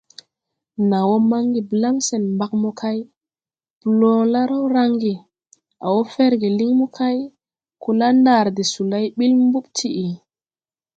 [0.89, 2.99] Naw wɔ mange blan sen mbag mokay,
[3.89, 5.11] bloon la raw range,
[5.85, 7.17] a wɔ fɛrge lin mokay,
[7.81, 10.07] ko la ndaar de (solay) bil mbub tiʼí.